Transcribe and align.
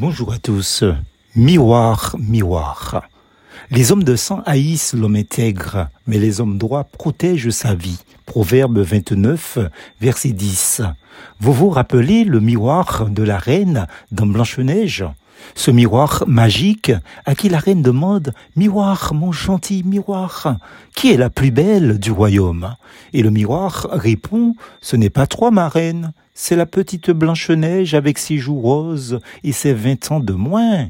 Bonjour 0.00 0.32
à 0.32 0.38
tous. 0.38 0.84
Miroir, 1.34 2.14
miroir. 2.20 3.02
Les 3.72 3.90
hommes 3.90 4.04
de 4.04 4.14
sang 4.14 4.44
haïssent 4.46 4.94
l'homme 4.94 5.16
intègre, 5.16 5.88
mais 6.06 6.18
les 6.18 6.40
hommes 6.40 6.56
droits 6.56 6.84
protègent 6.84 7.50
sa 7.50 7.74
vie. 7.74 7.98
Proverbe 8.24 8.78
29, 8.78 9.58
verset 10.00 10.30
10. 10.30 10.82
Vous 11.40 11.52
vous 11.52 11.68
rappelez 11.68 12.22
le 12.22 12.38
miroir 12.38 13.06
de 13.10 13.24
la 13.24 13.38
reine 13.38 13.88
dans 14.12 14.26
Blanche-Neige? 14.26 15.04
Ce 15.54 15.70
miroir 15.70 16.24
magique 16.26 16.92
à 17.26 17.34
qui 17.34 17.48
la 17.48 17.58
reine 17.58 17.82
demande 17.82 18.32
Miroir, 18.56 19.14
mon 19.14 19.32
gentil 19.32 19.82
miroir, 19.84 20.56
qui 20.94 21.12
est 21.12 21.16
la 21.16 21.30
plus 21.30 21.50
belle 21.50 21.98
du 21.98 22.10
royaume? 22.10 22.74
Et 23.12 23.22
le 23.22 23.30
miroir 23.30 23.88
répond 23.92 24.54
Ce 24.80 24.96
n'est 24.96 25.10
pas 25.10 25.26
toi, 25.26 25.50
ma 25.50 25.68
reine, 25.68 26.12
c'est 26.34 26.56
la 26.56 26.66
petite 26.66 27.10
Blanche-Neige 27.10 27.94
avec 27.94 28.18
ses 28.18 28.38
joues 28.38 28.60
roses 28.60 29.20
et 29.44 29.52
ses 29.52 29.72
vingt 29.72 30.12
ans 30.12 30.20
de 30.20 30.32
moins. 30.32 30.88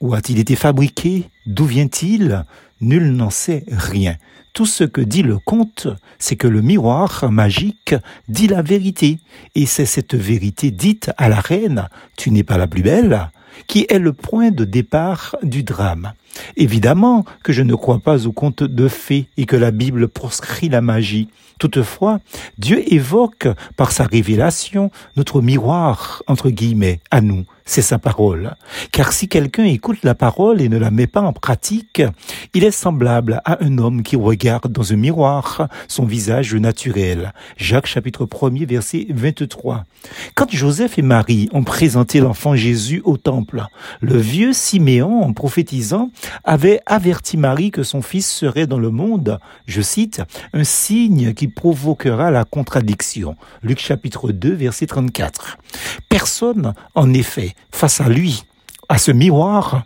Où 0.00 0.14
a-t-il 0.14 0.38
été 0.38 0.56
fabriqué? 0.56 1.28
D'où 1.46 1.64
vient-il? 1.64 2.44
Nul 2.80 3.12
n'en 3.12 3.30
sait 3.30 3.64
rien. 3.70 4.16
Tout 4.52 4.66
ce 4.66 4.84
que 4.84 5.00
dit 5.00 5.22
le 5.22 5.38
conte, 5.38 5.88
c'est 6.18 6.36
que 6.36 6.48
le 6.48 6.60
miroir 6.60 7.30
magique 7.30 7.94
dit 8.28 8.48
la 8.48 8.60
vérité. 8.60 9.18
Et 9.54 9.64
c'est 9.64 9.86
cette 9.86 10.14
vérité 10.14 10.70
dite 10.70 11.10
à 11.16 11.28
la 11.28 11.40
reine, 11.40 11.88
tu 12.16 12.30
n'es 12.30 12.42
pas 12.42 12.58
la 12.58 12.66
plus 12.66 12.82
belle, 12.82 13.30
qui 13.66 13.86
est 13.88 13.98
le 13.98 14.12
point 14.12 14.50
de 14.50 14.64
départ 14.64 15.36
du 15.42 15.62
drame. 15.62 16.12
Évidemment 16.56 17.24
que 17.42 17.52
je 17.52 17.62
ne 17.62 17.74
crois 17.74 17.98
pas 17.98 18.26
au 18.26 18.32
conte 18.32 18.62
de 18.62 18.88
fées 18.88 19.26
et 19.36 19.46
que 19.46 19.56
la 19.56 19.70
Bible 19.70 20.08
proscrit 20.08 20.68
la 20.68 20.80
magie. 20.80 21.28
Toutefois, 21.58 22.20
Dieu 22.58 22.82
évoque 22.92 23.48
par 23.76 23.92
sa 23.92 24.04
révélation 24.04 24.90
notre 25.16 25.40
miroir, 25.40 26.22
entre 26.26 26.50
guillemets, 26.50 27.00
à 27.10 27.20
nous, 27.20 27.44
c'est 27.64 27.82
sa 27.82 27.98
parole. 27.98 28.54
Car 28.90 29.12
si 29.12 29.28
quelqu'un 29.28 29.64
écoute 29.64 29.98
la 30.02 30.14
parole 30.14 30.60
et 30.60 30.68
ne 30.68 30.78
la 30.78 30.90
met 30.90 31.06
pas 31.06 31.20
en 31.20 31.32
pratique, 31.32 32.02
il 32.54 32.64
est 32.64 32.70
semblable 32.70 33.40
à 33.44 33.62
un 33.64 33.78
homme 33.78 34.02
qui 34.02 34.16
regarde 34.16 34.70
dans 34.72 34.92
un 34.92 34.96
miroir 34.96 35.68
son 35.88 36.04
visage 36.04 36.54
naturel. 36.54 37.32
Jacques 37.56 37.86
chapitre 37.86 38.26
1er 38.26 38.66
verset 38.66 39.06
23. 39.10 39.84
Quand 40.34 40.50
Joseph 40.50 40.98
et 40.98 41.02
Marie 41.02 41.48
ont 41.52 41.64
présenté 41.64 42.20
l'enfant 42.20 42.56
Jésus 42.56 43.02
au 43.04 43.16
temple, 43.16 43.64
le 44.00 44.16
vieux 44.16 44.52
Siméon, 44.52 45.22
en 45.22 45.32
prophétisant, 45.32 46.10
avait 46.44 46.80
averti 46.86 47.36
Marie 47.36 47.70
que 47.70 47.82
son 47.82 48.02
fils 48.02 48.30
serait 48.30 48.66
dans 48.66 48.78
le 48.78 48.90
monde, 48.90 49.38
je 49.66 49.80
cite, 49.80 50.22
un 50.52 50.64
signe 50.64 51.34
qui 51.34 51.48
provoquera 51.48 52.30
la 52.30 52.44
contradiction. 52.44 53.36
Luc 53.62 53.78
chapitre 53.78 54.32
2 54.32 54.52
verset 54.52 54.86
34. 54.86 55.58
Personne, 56.08 56.74
en 56.94 57.12
effet, 57.12 57.51
face 57.70 58.00
à 58.00 58.08
lui, 58.08 58.44
à 58.88 58.98
ce 58.98 59.10
miroir, 59.10 59.84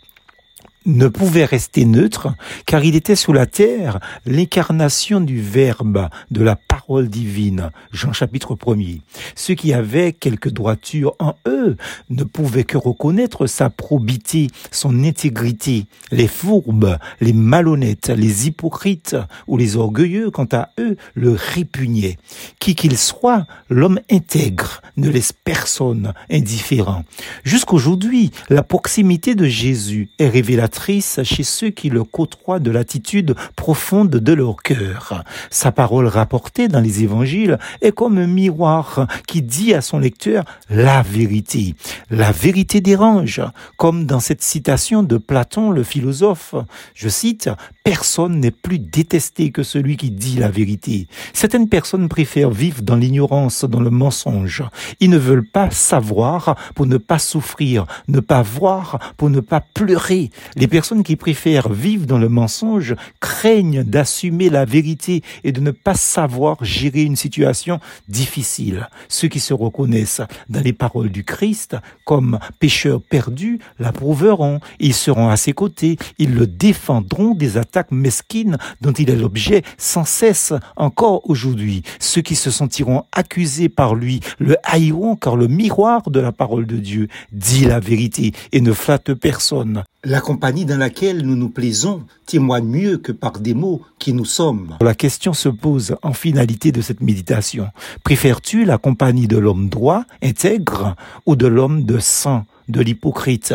ne 0.87 1.09
pouvait 1.09 1.45
rester 1.45 1.84
neutre, 1.84 2.29
car 2.65 2.84
il 2.84 2.95
était 2.95 3.17
sous 3.17 3.33
la 3.33 3.47
terre 3.47 3.98
l'incarnation 4.25 5.20
du 5.20 5.41
Verbe, 5.41 6.09
de 6.31 6.43
la 6.43 6.56
parole 6.56 7.09
divine. 7.09 7.70
Jean 7.93 8.12
chapitre 8.12 8.55
1er. 8.55 9.01
Ceux 9.34 9.55
qui 9.55 9.73
avaient 9.73 10.12
quelque 10.12 10.48
droiture 10.48 11.15
en 11.19 11.34
eux 11.47 11.77
ne 12.09 12.25
pouvaient 12.25 12.65
que 12.65 12.78
reconnaître 12.78 13.47
sa 13.47 13.69
probité, 13.69 14.47
son 14.70 15.05
intégrité. 15.05 15.87
Les 16.12 16.28
fourbes, 16.28 16.98
les 17.21 17.33
malhonnêtes, 17.33 18.09
les 18.09 18.47
hypocrites 18.47 19.17
ou 19.48 19.56
les 19.56 19.77
orgueilleux, 19.77 20.31
quant 20.31 20.48
à 20.53 20.71
eux, 20.78 20.97
le 21.15 21.33
répugnaient. 21.33 22.19
Qui 22.61 22.75
qu'il 22.77 22.97
soit, 22.97 23.47
l'homme 23.69 24.00
intègre 24.11 24.83
ne 24.97 25.11
laisse 25.11 25.33
personne 25.33 26.15
indifférent. 26.31 27.05
Jusqu'aujourd'hui, 27.45 28.31
la 28.48 28.62
proximité 28.62 29.34
de 29.34 29.47
Jésus 29.47 30.11
est 30.19 30.28
révélatrice 30.28 30.76
chez 30.79 31.43
ceux 31.43 31.71
qui 31.71 31.91
le 31.91 32.05
côtoient 32.05 32.59
de 32.59 32.71
l'attitude 32.71 33.35
profonde 33.57 34.11
de 34.11 34.33
leur 34.33 34.57
cœur. 34.57 35.25
Sa 35.51 35.73
parole 35.73 36.06
rapportée 36.06 36.69
dans 36.69 36.81
les 36.81 37.03
évangiles 37.03 37.59
est 37.81 37.93
comme 37.93 38.19
un 38.19 38.27
miroir 38.27 39.06
qui 39.27 39.43
dit 39.43 39.75
à 39.75 39.81
son 39.81 39.99
lecteur 39.99 40.45
la 40.71 41.03
vérité. 41.03 41.75
La 42.11 42.31
vérité 42.31 42.81
dérange, 42.81 43.41
comme 43.77 44.06
dans 44.06 44.21
cette 44.21 44.43
citation 44.43 45.03
de 45.03 45.17
Platon 45.17 45.71
le 45.71 45.83
philosophe. 45.83 46.55
Je 46.95 47.09
cite, 47.09 47.50
Personne 47.87 48.41
n'est 48.41 48.50
plus 48.50 48.81
détesté 48.81 49.53
que 49.53 49.62
celui 49.62 49.97
qui 49.97 50.11
dit 50.11 50.39
la 50.39 50.49
vérité. 50.49 51.06
Certaines 51.33 51.69
personnes 51.69 52.09
préfèrent 52.09 52.50
vivre 52.50 52.83
dans 52.83 52.97
l'ignorance, 52.97 53.65
dans 53.65 53.79
le 53.79 53.91
mensonge. 53.91 54.65
Ils 54.99 55.09
ne 55.09 55.19
veulent 55.19 55.49
pas 55.49 55.71
savoir 55.71 56.56
pour 56.75 56.87
ne 56.87 56.97
pas 56.97 57.21
souffrir, 57.21 57.87
ne 58.09 58.19
pas 58.19 58.43
voir 58.43 58.99
pour 59.17 59.31
ne 59.31 59.39
pas 59.39 59.61
pleurer. 59.61 60.31
Personnes 60.69 61.03
qui 61.03 61.16
préfèrent 61.16 61.69
vivre 61.69 62.06
dans 62.06 62.19
le 62.19 62.28
mensonge 62.28 62.94
craignent 63.21 63.82
d'assumer 63.82 64.50
la 64.50 64.65
vérité 64.65 65.22
et 65.44 65.53
de 65.53 65.60
ne 65.60 65.71
pas 65.71 65.94
savoir 65.94 66.65
gérer 66.65 67.03
une 67.03 67.16
situation 67.16 67.81
difficile. 68.09 68.88
Ceux 69.09 69.28
qui 69.28 69.41
se 69.41 69.55
reconnaissent 69.55 70.22
dans 70.49 70.60
les 70.60 70.72
paroles 70.72 71.10
du 71.10 71.25
Christ 71.25 71.76
comme 72.05 72.38
pécheurs 72.59 73.03
perdus 73.03 73.59
l'approuveront. 73.78 74.60
Ils 74.81 74.94
seront 74.94 75.28
à 75.28 75.37
ses 75.37 75.53
côtés. 75.53 75.97
Ils 76.19 76.34
le 76.34 76.47
défendront 76.47 77.34
des 77.34 77.56
attaques 77.56 77.93
mesquine 77.93 78.59
dont 78.81 78.93
il 78.93 79.10
est 79.10 79.16
l'objet 79.16 79.62
sans 79.78 80.05
cesse 80.05 80.53
encore 80.76 81.28
aujourd'hui. 81.28 81.82
Ceux 82.00 82.22
qui 82.22 82.37
se 82.37 82.50
sentiront 82.50 83.05
accusés 83.12 83.69
par 83.69 83.94
lui 83.94 84.21
le 84.38 84.56
haïront 84.65 85.16
car 85.16 85.37
le 85.37 85.49
miroir 85.49 86.10
de 86.10 86.21
la 86.21 86.32
parole 86.32 86.66
de 86.66 86.76
Dieu 86.76 87.09
dit 87.32 87.65
la 87.65 87.81
vérité 87.81 88.32
et 88.53 88.60
ne 88.60 88.72
flatte 88.72 89.15
personne. 89.15 89.84
La 90.09 90.21
compagnie 90.21 90.65
dans 90.65 90.78
laquelle 90.78 91.22
nous 91.22 91.34
nous 91.34 91.49
plaisons 91.49 92.05
témoigne 92.27 92.65
mieux 92.65 92.97
que 92.97 93.11
par 93.11 93.41
des 93.41 93.55
mots 93.55 93.83
qui 93.99 94.12
nous 94.12 94.25
sommes. 94.25 94.77
La 94.81 94.94
question 94.94 95.33
se 95.33 95.49
pose 95.49 95.97
en 96.00 96.12
finalité 96.12 96.71
de 96.71 96.81
cette 96.81 97.00
méditation. 97.00 97.67
Préfères-tu 98.05 98.65
la 98.65 98.78
compagnie 98.78 99.27
de 99.27 99.37
l'homme 99.37 99.69
droit, 99.69 100.05
intègre, 100.22 100.94
ou 101.27 101.34
de 101.34 101.49
l'homme 101.49 101.83
de 101.83 101.99
sang, 101.99 102.47
de 102.69 102.81
l'hypocrite? 102.83 103.55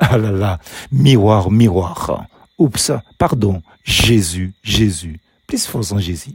Ah 0.00 0.18
là 0.18 0.32
là, 0.32 0.58
miroir, 0.90 1.52
miroir. 1.52 2.26
Oups, 2.58 2.90
pardon, 3.16 3.62
Jésus, 3.84 4.54
Jésus. 4.64 5.20
Plus 5.46 5.64
force 5.66 5.92
en 5.92 6.00
Jésus. 6.00 6.30